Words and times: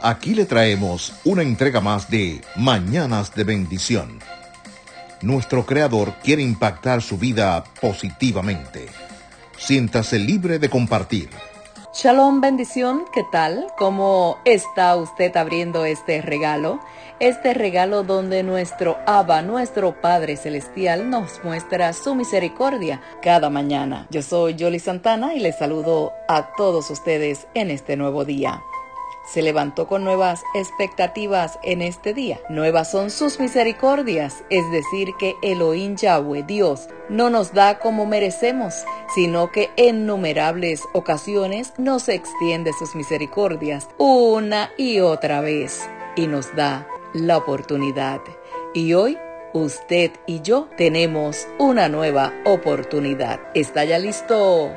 Aquí 0.00 0.34
le 0.34 0.44
traemos 0.44 1.14
una 1.24 1.42
entrega 1.42 1.80
más 1.80 2.10
de 2.10 2.42
Mañanas 2.54 3.34
de 3.34 3.44
Bendición. 3.44 4.18
Nuestro 5.22 5.64
Creador 5.64 6.12
quiere 6.22 6.42
impactar 6.42 7.00
su 7.00 7.16
vida 7.16 7.64
positivamente. 7.80 8.86
Siéntase 9.56 10.18
libre 10.18 10.58
de 10.58 10.68
compartir. 10.68 11.30
Shalom, 11.94 12.42
bendición, 12.42 13.04
¿qué 13.14 13.24
tal? 13.32 13.68
¿Cómo 13.78 14.36
está 14.44 14.94
usted 14.96 15.34
abriendo 15.34 15.86
este 15.86 16.20
regalo? 16.20 16.78
Este 17.18 17.54
regalo 17.54 18.02
donde 18.02 18.42
nuestro 18.42 18.98
Abba, 19.06 19.40
nuestro 19.40 19.98
Padre 20.02 20.36
Celestial, 20.36 21.08
nos 21.08 21.42
muestra 21.42 21.94
su 21.94 22.14
misericordia 22.14 23.00
cada 23.22 23.48
mañana. 23.48 24.06
Yo 24.10 24.20
soy 24.20 24.56
Jolly 24.58 24.78
Santana 24.78 25.32
y 25.32 25.40
les 25.40 25.56
saludo 25.56 26.12
a 26.28 26.54
todos 26.54 26.90
ustedes 26.90 27.46
en 27.54 27.70
este 27.70 27.96
nuevo 27.96 28.26
día 28.26 28.62
se 29.26 29.42
levantó 29.42 29.86
con 29.86 30.04
nuevas 30.04 30.44
expectativas 30.54 31.58
en 31.62 31.82
este 31.82 32.14
día. 32.14 32.40
Nuevas 32.48 32.90
son 32.90 33.10
sus 33.10 33.40
misericordias, 33.40 34.44
es 34.50 34.70
decir, 34.70 35.10
que 35.18 35.36
Elohim 35.42 35.96
Yahweh, 35.96 36.44
Dios, 36.44 36.88
no 37.08 37.30
nos 37.30 37.52
da 37.52 37.78
como 37.78 38.06
merecemos, 38.06 38.84
sino 39.14 39.50
que 39.50 39.70
en 39.76 40.06
numerables 40.06 40.82
ocasiones 40.92 41.72
nos 41.76 42.08
extiende 42.08 42.72
sus 42.72 42.94
misericordias 42.94 43.88
una 43.98 44.70
y 44.76 45.00
otra 45.00 45.40
vez 45.40 45.88
y 46.16 46.26
nos 46.26 46.54
da 46.54 46.86
la 47.12 47.36
oportunidad. 47.36 48.20
Y 48.74 48.94
hoy 48.94 49.18
usted 49.52 50.12
y 50.26 50.42
yo 50.42 50.68
tenemos 50.76 51.48
una 51.58 51.88
nueva 51.88 52.32
oportunidad. 52.44 53.40
¿Está 53.54 53.84
ya 53.84 53.98
listo 53.98 54.70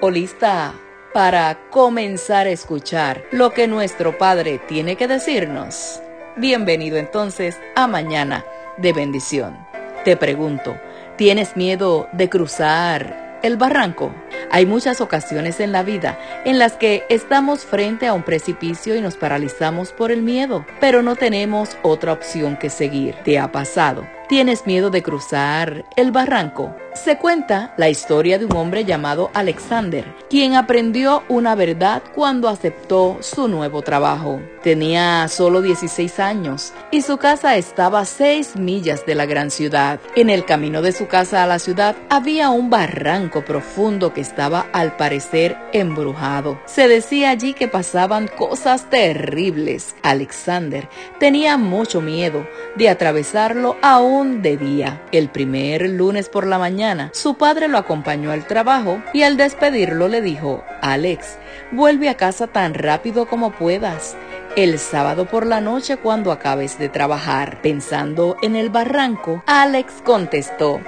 o 0.00 0.10
lista? 0.10 0.74
Para 1.12 1.58
comenzar 1.70 2.46
a 2.46 2.50
escuchar 2.50 3.24
lo 3.30 3.52
que 3.52 3.66
nuestro 3.66 4.18
Padre 4.18 4.60
tiene 4.68 4.96
que 4.96 5.08
decirnos. 5.08 6.00
Bienvenido 6.36 6.96
entonces 6.96 7.58
a 7.74 7.86
Mañana 7.86 8.44
de 8.76 8.92
Bendición. 8.92 9.56
Te 10.04 10.16
pregunto, 10.16 10.78
¿tienes 11.16 11.56
miedo 11.56 12.08
de 12.12 12.28
cruzar 12.28 13.40
el 13.42 13.56
barranco? 13.56 14.14
Hay 14.50 14.66
muchas 14.66 15.00
ocasiones 15.00 15.60
en 15.60 15.72
la 15.72 15.82
vida 15.82 16.18
en 16.44 16.58
las 16.58 16.74
que 16.74 17.04
estamos 17.08 17.64
frente 17.64 18.06
a 18.06 18.14
un 18.14 18.22
precipicio 18.22 18.96
y 18.96 19.00
nos 19.00 19.16
paralizamos 19.16 19.92
por 19.92 20.10
el 20.10 20.22
miedo, 20.22 20.64
pero 20.80 21.02
no 21.02 21.16
tenemos 21.16 21.76
otra 21.82 22.12
opción 22.12 22.56
que 22.56 22.70
seguir. 22.70 23.14
¿Te 23.24 23.38
ha 23.38 23.50
pasado? 23.52 24.17
¿Tienes 24.28 24.66
miedo 24.66 24.90
de 24.90 25.02
cruzar 25.02 25.86
el 25.96 26.12
barranco? 26.12 26.76
Se 26.92 27.16
cuenta 27.16 27.72
la 27.78 27.88
historia 27.88 28.38
de 28.38 28.44
un 28.44 28.56
hombre 28.56 28.84
llamado 28.84 29.30
Alexander, 29.32 30.04
quien 30.28 30.54
aprendió 30.54 31.22
una 31.28 31.54
verdad 31.54 32.02
cuando 32.14 32.48
aceptó 32.48 33.16
su 33.20 33.48
nuevo 33.48 33.80
trabajo. 33.80 34.42
Tenía 34.62 35.28
solo 35.28 35.62
16 35.62 36.18
años 36.18 36.74
y 36.90 37.00
su 37.02 37.16
casa 37.16 37.56
estaba 37.56 38.00
a 38.00 38.04
6 38.04 38.56
millas 38.56 39.06
de 39.06 39.14
la 39.14 39.24
gran 39.24 39.50
ciudad. 39.50 39.98
En 40.14 40.28
el 40.28 40.44
camino 40.44 40.82
de 40.82 40.92
su 40.92 41.06
casa 41.06 41.42
a 41.42 41.46
la 41.46 41.58
ciudad 41.58 41.96
había 42.10 42.50
un 42.50 42.68
barranco 42.68 43.44
profundo 43.44 44.12
que 44.12 44.20
estaba 44.20 44.66
al 44.72 44.96
parecer 44.96 45.56
embrujado. 45.72 46.60
Se 46.66 46.86
decía 46.88 47.30
allí 47.30 47.54
que 47.54 47.68
pasaban 47.68 48.28
cosas 48.28 48.90
terribles. 48.90 49.94
Alexander 50.02 50.88
tenía 51.18 51.56
mucho 51.56 52.02
miedo 52.02 52.46
de 52.76 52.90
atravesarlo 52.90 53.76
aún 53.80 54.17
de 54.24 54.56
día. 54.56 55.00
El 55.12 55.28
primer 55.28 55.88
lunes 55.88 56.28
por 56.28 56.46
la 56.46 56.58
mañana, 56.58 57.10
su 57.12 57.36
padre 57.36 57.68
lo 57.68 57.78
acompañó 57.78 58.32
al 58.32 58.46
trabajo 58.46 59.00
y 59.12 59.22
al 59.22 59.36
despedirlo 59.36 60.08
le 60.08 60.20
dijo, 60.20 60.64
Alex, 60.80 61.38
vuelve 61.70 62.08
a 62.08 62.16
casa 62.16 62.48
tan 62.48 62.74
rápido 62.74 63.26
como 63.28 63.52
puedas. 63.52 64.16
El 64.56 64.78
sábado 64.78 65.26
por 65.26 65.46
la 65.46 65.60
noche 65.60 65.98
cuando 65.98 66.32
acabes 66.32 66.78
de 66.78 66.88
trabajar. 66.88 67.62
Pensando 67.62 68.36
en 68.42 68.56
el 68.56 68.70
barranco, 68.70 69.42
Alex 69.46 70.02
contestó, 70.04 70.80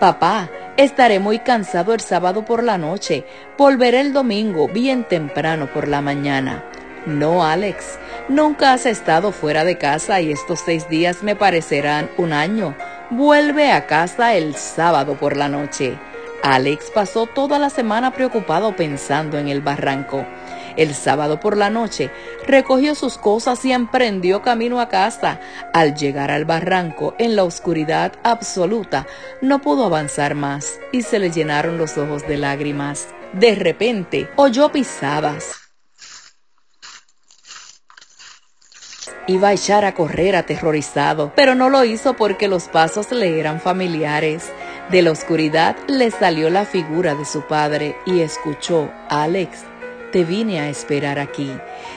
Papá, 0.00 0.48
estaré 0.76 1.18
muy 1.18 1.40
cansado 1.40 1.92
el 1.92 2.00
sábado 2.00 2.44
por 2.44 2.62
la 2.62 2.78
noche. 2.78 3.26
Volveré 3.58 4.00
el 4.00 4.12
domingo 4.12 4.66
bien 4.68 5.04
temprano 5.04 5.66
por 5.66 5.88
la 5.88 6.00
mañana. 6.00 6.64
No, 7.04 7.44
Alex, 7.44 7.98
nunca 8.28 8.72
has 8.72 8.86
estado 8.86 9.32
fuera 9.32 9.64
de 9.64 9.78
casa 9.78 10.20
y 10.20 10.32
estos 10.32 10.60
seis 10.60 10.88
días 10.88 11.22
me 11.22 11.36
parecerán 11.36 12.10
un 12.16 12.32
año. 12.32 12.74
Vuelve 13.10 13.72
a 13.72 13.86
casa 13.86 14.34
el 14.34 14.54
sábado 14.54 15.14
por 15.14 15.36
la 15.36 15.48
noche. 15.48 15.98
Alex 16.42 16.90
pasó 16.94 17.26
toda 17.26 17.58
la 17.58 17.70
semana 17.70 18.12
preocupado 18.12 18.76
pensando 18.76 19.38
en 19.38 19.48
el 19.48 19.60
barranco. 19.60 20.24
El 20.76 20.94
sábado 20.94 21.40
por 21.40 21.56
la 21.56 21.70
noche 21.70 22.10
recogió 22.46 22.94
sus 22.94 23.18
cosas 23.18 23.64
y 23.64 23.72
emprendió 23.72 24.42
camino 24.42 24.80
a 24.80 24.88
casa. 24.88 25.40
Al 25.74 25.94
llegar 25.94 26.30
al 26.30 26.44
barranco, 26.44 27.16
en 27.18 27.34
la 27.34 27.42
oscuridad 27.42 28.12
absoluta, 28.22 29.06
no 29.42 29.60
pudo 29.60 29.86
avanzar 29.86 30.36
más 30.36 30.78
y 30.92 31.02
se 31.02 31.18
le 31.18 31.30
llenaron 31.30 31.78
los 31.78 31.98
ojos 31.98 32.26
de 32.28 32.36
lágrimas. 32.36 33.08
De 33.32 33.56
repente 33.56 34.30
oyó 34.36 34.70
pisadas 34.70 35.67
Iba 39.28 39.48
a 39.48 39.52
echar 39.52 39.84
a 39.84 39.92
correr 39.92 40.34
aterrorizado, 40.36 41.32
pero 41.36 41.54
no 41.54 41.68
lo 41.68 41.84
hizo 41.84 42.14
porque 42.14 42.48
los 42.48 42.66
pasos 42.68 43.12
le 43.12 43.38
eran 43.38 43.60
familiares. 43.60 44.50
De 44.90 45.02
la 45.02 45.10
oscuridad 45.10 45.76
le 45.86 46.10
salió 46.10 46.48
la 46.48 46.64
figura 46.64 47.14
de 47.14 47.26
su 47.26 47.42
padre 47.42 47.94
y 48.06 48.20
escuchó, 48.20 48.90
Alex, 49.10 49.64
te 50.12 50.24
vine 50.24 50.60
a 50.60 50.70
esperar 50.70 51.18
aquí. 51.18 51.52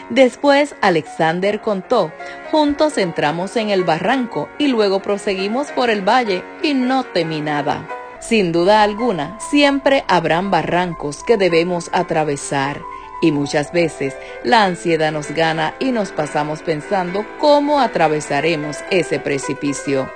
Después 0.09 0.75
Alexander 0.81 1.61
contó, 1.61 2.11
juntos 2.51 2.97
entramos 2.97 3.55
en 3.55 3.69
el 3.69 3.85
barranco 3.85 4.49
y 4.57 4.67
luego 4.67 5.01
proseguimos 5.01 5.71
por 5.71 5.89
el 5.89 6.01
valle 6.01 6.43
y 6.61 6.73
no 6.73 7.05
temí 7.05 7.39
nada. 7.39 7.87
Sin 8.19 8.51
duda 8.51 8.83
alguna, 8.83 9.39
siempre 9.39 10.03
habrán 10.09 10.51
barrancos 10.51 11.23
que 11.23 11.37
debemos 11.37 11.89
atravesar 11.93 12.81
y 13.21 13.31
muchas 13.31 13.71
veces 13.71 14.15
la 14.43 14.65
ansiedad 14.65 15.11
nos 15.11 15.31
gana 15.31 15.75
y 15.79 15.91
nos 15.91 16.11
pasamos 16.11 16.61
pensando 16.61 17.25
cómo 17.39 17.79
atravesaremos 17.79 18.77
ese 18.89 19.19
precipicio. 19.19 20.11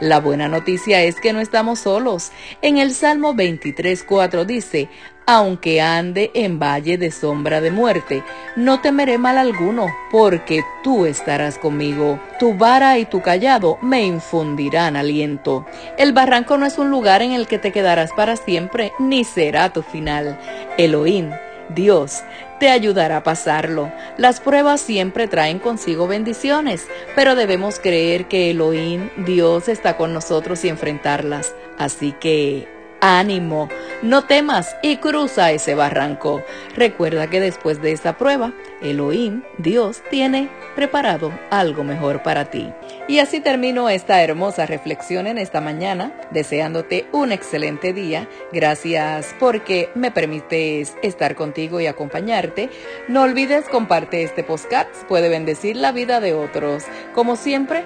La 0.00 0.18
buena 0.18 0.48
noticia 0.48 1.02
es 1.02 1.20
que 1.20 1.34
no 1.34 1.40
estamos 1.40 1.80
solos. 1.80 2.32
En 2.62 2.78
el 2.78 2.94
Salmo 2.94 3.34
23.4 3.34 4.46
dice, 4.46 4.88
aunque 5.26 5.82
ande 5.82 6.30
en 6.34 6.58
valle 6.58 6.96
de 6.96 7.10
sombra 7.10 7.60
de 7.60 7.70
muerte, 7.70 8.24
no 8.56 8.80
temeré 8.80 9.18
mal 9.18 9.36
alguno, 9.36 9.86
porque 10.10 10.64
tú 10.82 11.04
estarás 11.04 11.58
conmigo. 11.58 12.18
Tu 12.38 12.56
vara 12.56 12.98
y 12.98 13.04
tu 13.04 13.20
callado 13.20 13.78
me 13.82 14.02
infundirán 14.02 14.96
aliento. 14.96 15.66
El 15.98 16.14
barranco 16.14 16.56
no 16.56 16.64
es 16.64 16.78
un 16.78 16.90
lugar 16.90 17.20
en 17.20 17.32
el 17.32 17.46
que 17.46 17.58
te 17.58 17.70
quedarás 17.70 18.10
para 18.12 18.36
siempre, 18.36 18.92
ni 18.98 19.24
será 19.24 19.70
tu 19.70 19.82
final. 19.82 20.40
Elohim 20.78 21.30
Dios 21.74 22.22
te 22.58 22.68
ayudará 22.68 23.18
a 23.18 23.22
pasarlo. 23.22 23.92
Las 24.18 24.40
pruebas 24.40 24.80
siempre 24.80 25.28
traen 25.28 25.58
consigo 25.58 26.06
bendiciones, 26.06 26.86
pero 27.16 27.34
debemos 27.34 27.78
creer 27.78 28.28
que 28.28 28.50
Elohim, 28.50 29.10
Dios, 29.24 29.68
está 29.68 29.96
con 29.96 30.12
nosotros 30.12 30.64
y 30.64 30.68
enfrentarlas. 30.68 31.54
Así 31.78 32.12
que 32.12 32.79
ánimo, 33.00 33.68
no 34.02 34.24
temas 34.24 34.76
y 34.82 34.96
cruza 34.96 35.50
ese 35.52 35.74
barranco. 35.74 36.42
Recuerda 36.74 37.28
que 37.28 37.40
después 37.40 37.82
de 37.82 37.92
esa 37.92 38.16
prueba, 38.16 38.52
Elohim, 38.80 39.42
Dios, 39.58 40.02
tiene 40.10 40.48
preparado 40.74 41.32
algo 41.50 41.84
mejor 41.84 42.22
para 42.22 42.46
ti. 42.46 42.72
Y 43.08 43.18
así 43.18 43.40
termino 43.40 43.90
esta 43.90 44.22
hermosa 44.22 44.66
reflexión 44.66 45.26
en 45.26 45.38
esta 45.38 45.60
mañana, 45.60 46.12
deseándote 46.30 47.06
un 47.12 47.32
excelente 47.32 47.92
día. 47.92 48.28
Gracias 48.52 49.34
porque 49.38 49.90
me 49.94 50.10
permites 50.10 50.96
estar 51.02 51.34
contigo 51.34 51.80
y 51.80 51.86
acompañarte. 51.86 52.70
No 53.08 53.22
olvides 53.22 53.68
comparte 53.68 54.22
este 54.22 54.44
podcast, 54.44 54.90
puede 55.08 55.28
bendecir 55.28 55.76
la 55.76 55.92
vida 55.92 56.20
de 56.20 56.34
otros. 56.34 56.84
Como 57.14 57.36
siempre, 57.36 57.84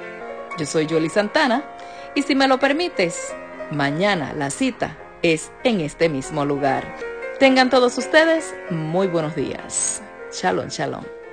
yo 0.58 0.66
soy 0.66 0.86
Yoli 0.86 1.08
Santana 1.08 1.64
y 2.14 2.22
si 2.22 2.34
me 2.34 2.46
lo 2.46 2.58
permites, 2.58 3.34
mañana 3.70 4.32
la 4.34 4.50
cita 4.50 4.98
es 5.24 5.50
en 5.64 5.80
este 5.80 6.08
mismo 6.08 6.44
lugar. 6.44 6.84
Tengan 7.40 7.70
todos 7.70 7.96
ustedes 7.96 8.54
muy 8.70 9.06
buenos 9.08 9.34
días. 9.34 10.02
Shalom, 10.30 10.68
shalom. 10.68 11.23